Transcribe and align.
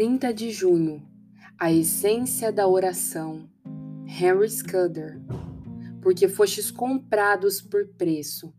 30 0.00 0.32
de 0.32 0.50
junho 0.50 1.02
A 1.58 1.70
essência 1.70 2.50
da 2.50 2.66
oração. 2.66 3.46
Henry 4.06 4.48
Scudder. 4.48 5.20
Porque 6.00 6.26
fostes 6.26 6.70
comprados 6.70 7.60
por 7.60 7.86
preço. 7.98 8.50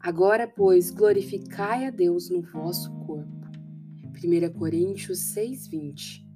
Agora, 0.00 0.48
pois, 0.48 0.90
glorificai 0.90 1.84
a 1.84 1.90
Deus 1.90 2.30
no 2.30 2.40
vosso 2.40 2.90
corpo. 3.00 3.46
1 4.14 4.50
Coríntios 4.58 5.18
6:20. 5.34 6.26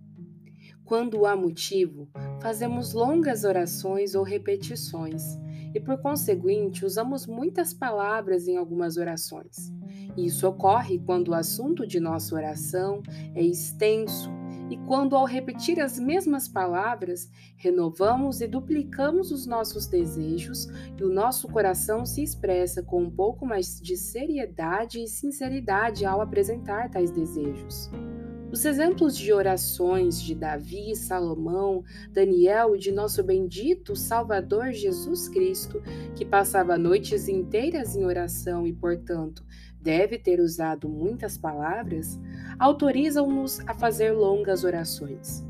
Quando 0.84 1.24
há 1.24 1.34
motivo, 1.34 2.10
fazemos 2.42 2.92
longas 2.92 3.44
orações 3.44 4.14
ou 4.14 4.22
repetições, 4.22 5.22
e 5.74 5.80
por 5.80 6.02
conseguinte 6.02 6.84
usamos 6.84 7.26
muitas 7.26 7.72
palavras 7.72 8.46
em 8.46 8.58
algumas 8.58 8.98
orações. 8.98 9.72
Isso 10.18 10.46
ocorre 10.46 10.98
quando 10.98 11.28
o 11.28 11.34
assunto 11.34 11.86
de 11.86 11.98
nossa 11.98 12.34
oração 12.34 13.02
é 13.34 13.42
extenso 13.42 14.30
e 14.70 14.76
quando, 14.86 15.16
ao 15.16 15.24
repetir 15.24 15.80
as 15.80 15.98
mesmas 15.98 16.48
palavras, 16.48 17.28
renovamos 17.56 18.40
e 18.40 18.46
duplicamos 18.46 19.32
os 19.32 19.44
nossos 19.44 19.88
desejos 19.88 20.68
e 20.96 21.02
o 21.02 21.12
nosso 21.12 21.48
coração 21.48 22.06
se 22.06 22.22
expressa 22.22 22.80
com 22.80 23.02
um 23.02 23.10
pouco 23.10 23.44
mais 23.44 23.80
de 23.80 23.96
seriedade 23.96 25.02
e 25.02 25.08
sinceridade 25.08 26.06
ao 26.06 26.20
apresentar 26.20 26.88
tais 26.88 27.10
desejos. 27.10 27.90
Os 28.52 28.64
exemplos 28.64 29.16
de 29.16 29.32
orações 29.32 30.20
de 30.20 30.34
Davi, 30.34 30.96
Salomão, 30.96 31.84
Daniel 32.10 32.74
e 32.74 32.78
de 32.80 32.90
nosso 32.90 33.22
bendito 33.22 33.94
Salvador 33.94 34.72
Jesus 34.72 35.28
Cristo, 35.28 35.80
que 36.16 36.24
passava 36.24 36.76
noites 36.76 37.28
inteiras 37.28 37.94
em 37.94 38.04
oração 38.04 38.66
e, 38.66 38.72
portanto, 38.72 39.44
deve 39.80 40.18
ter 40.18 40.40
usado 40.40 40.88
muitas 40.88 41.38
palavras, 41.38 42.18
autorizam-nos 42.58 43.60
a 43.68 43.74
fazer 43.74 44.10
longas 44.10 44.64
orações. 44.64 45.44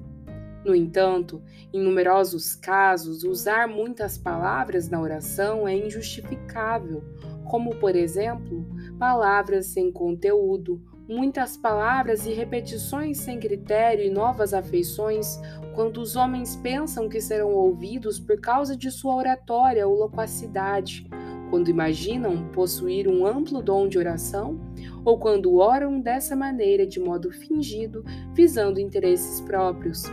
No 0.62 0.74
entanto, 0.74 1.42
em 1.72 1.82
numerosos 1.82 2.54
casos, 2.54 3.24
usar 3.24 3.66
muitas 3.66 4.18
palavras 4.18 4.90
na 4.90 5.00
oração 5.00 5.66
é 5.66 5.74
injustificável, 5.74 7.02
como, 7.48 7.76
por 7.76 7.96
exemplo, 7.96 8.66
palavras 8.98 9.68
sem 9.68 9.90
conteúdo 9.90 10.82
muitas 11.10 11.56
palavras 11.56 12.24
e 12.24 12.32
repetições 12.32 13.18
sem 13.18 13.40
critério 13.40 14.04
e 14.04 14.10
novas 14.10 14.54
afeições, 14.54 15.40
quando 15.74 16.00
os 16.00 16.14
homens 16.14 16.54
pensam 16.54 17.08
que 17.08 17.20
serão 17.20 17.52
ouvidos 17.52 18.20
por 18.20 18.40
causa 18.40 18.76
de 18.76 18.92
sua 18.92 19.16
oratória 19.16 19.88
ou 19.88 19.98
loquacidade, 19.98 21.04
quando 21.50 21.68
imaginam 21.68 22.48
possuir 22.52 23.08
um 23.08 23.26
amplo 23.26 23.60
dom 23.60 23.88
de 23.88 23.98
oração, 23.98 24.60
ou 25.04 25.18
quando 25.18 25.56
oram 25.56 26.00
dessa 26.00 26.36
maneira 26.36 26.86
de 26.86 27.00
modo 27.00 27.32
fingido, 27.32 28.04
visando 28.32 28.78
interesses 28.78 29.40
próprios. 29.40 30.04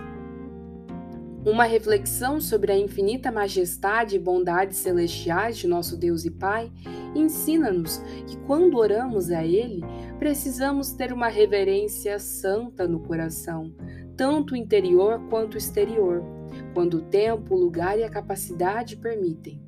Uma 1.46 1.64
reflexão 1.64 2.42
sobre 2.42 2.74
a 2.74 2.78
infinita 2.78 3.32
majestade 3.32 4.16
e 4.18 4.20
bondade 4.20 4.76
celestiais 4.76 5.58
de 5.58 5.66
nosso 5.66 5.96
Deus 5.96 6.26
e 6.26 6.32
Pai 6.32 6.70
ensina-nos 7.16 8.00
que 8.26 8.36
quando 8.46 8.78
oramos 8.78 9.32
a 9.32 9.46
Ele, 9.46 9.82
precisamos 10.20 10.92
ter 10.94 11.14
uma 11.14 11.28
reverência 11.28 12.18
santa 12.20 12.88
no 12.88 13.00
coração, 13.00 13.74
tanto 14.16 14.56
interior 14.56 15.22
quanto 15.30 15.58
exterior, 15.58 16.24
quando 16.74 16.98
o 16.98 17.02
tempo, 17.02 17.56
o 17.56 17.58
lugar 17.58 18.00
e 18.00 18.04
a 18.04 18.10
capacidade 18.10 18.98
permitem, 18.98 19.62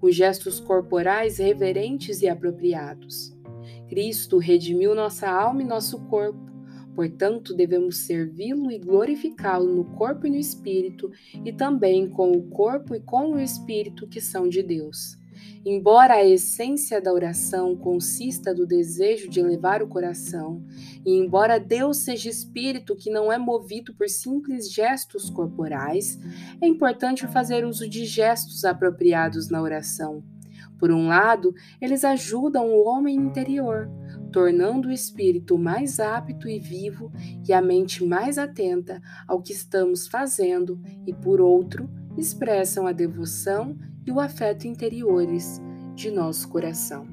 com 0.00 0.10
gestos 0.10 0.58
corporais 0.58 1.38
reverentes 1.38 2.22
e 2.22 2.28
apropriados. 2.28 3.36
Cristo 3.88 4.38
redimiu 4.38 4.94
nossa 4.94 5.28
alma 5.28 5.62
e 5.62 5.66
nosso 5.66 6.00
corpo, 6.06 6.50
portanto, 6.94 7.54
devemos 7.54 7.98
servi-lo 7.98 8.70
e 8.70 8.78
glorificá-lo 8.78 9.74
no 9.74 9.84
corpo 9.84 10.26
e 10.26 10.30
no 10.30 10.36
espírito, 10.36 11.10
e 11.44 11.52
também 11.52 12.08
com 12.08 12.32
o 12.32 12.48
corpo 12.48 12.94
e 12.94 13.00
com 13.00 13.32
o 13.32 13.40
espírito 13.40 14.08
que 14.08 14.20
são 14.20 14.48
de 14.48 14.62
Deus. 14.62 15.21
Embora 15.64 16.14
a 16.14 16.24
essência 16.24 17.00
da 17.00 17.12
oração 17.12 17.76
consista 17.76 18.52
do 18.52 18.66
desejo 18.66 19.30
de 19.30 19.38
elevar 19.38 19.82
o 19.82 19.86
coração, 19.86 20.64
e 21.06 21.12
embora 21.12 21.60
Deus 21.60 21.98
seja 21.98 22.28
espírito 22.28 22.96
que 22.96 23.10
não 23.10 23.32
é 23.32 23.38
movido 23.38 23.94
por 23.94 24.08
simples 24.08 24.72
gestos 24.72 25.30
corporais, 25.30 26.18
é 26.60 26.66
importante 26.66 27.26
fazer 27.28 27.64
uso 27.64 27.88
de 27.88 28.04
gestos 28.04 28.64
apropriados 28.64 29.48
na 29.48 29.62
oração. 29.62 30.24
Por 30.82 30.90
um 30.90 31.06
lado, 31.06 31.54
eles 31.80 32.04
ajudam 32.04 32.66
o 32.66 32.84
homem 32.84 33.14
interior, 33.14 33.88
tornando 34.32 34.88
o 34.88 34.92
espírito 34.92 35.56
mais 35.56 36.00
apto 36.00 36.48
e 36.48 36.58
vivo 36.58 37.12
e 37.46 37.52
a 37.52 37.62
mente 37.62 38.04
mais 38.04 38.36
atenta 38.36 39.00
ao 39.28 39.40
que 39.40 39.52
estamos 39.52 40.08
fazendo, 40.08 40.80
e 41.06 41.14
por 41.14 41.40
outro, 41.40 41.88
expressam 42.18 42.84
a 42.84 42.92
devoção 42.92 43.76
e 44.06 44.10
o 44.10 44.20
afeto 44.20 44.66
interiores 44.66 45.60
de 45.94 46.10
nosso 46.10 46.48
coração. 46.48 47.06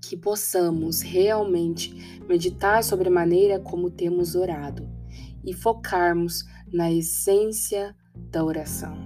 Que 0.00 0.16
possamos 0.16 1.02
realmente 1.02 2.20
meditar 2.26 2.82
sobre 2.82 3.08
a 3.08 3.12
maneira 3.12 3.60
como 3.60 3.90
temos 3.90 4.34
orado 4.34 4.88
e 5.44 5.52
focarmos 5.52 6.44
na 6.72 6.90
essência 6.90 7.94
da 8.14 8.44
oração. 8.44 8.96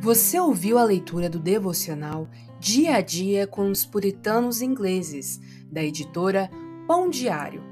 Você 0.00 0.38
ouviu 0.38 0.78
a 0.78 0.84
leitura 0.84 1.28
do 1.30 1.38
devocional 1.38 2.28
Dia 2.58 2.96
a 2.96 3.00
Dia 3.00 3.46
com 3.46 3.70
os 3.70 3.84
Puritanos 3.84 4.60
Ingleses, 4.60 5.40
da 5.70 5.82
editora 5.82 6.50
Pão 6.86 7.08
Diário 7.08 7.71